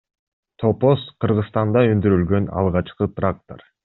Топоз— 0.61 1.03
Кыргызстанда 1.25 1.83
өндүрүлгөн 1.91 2.49
алгачкы 2.63 3.09
трактор. 3.21 3.63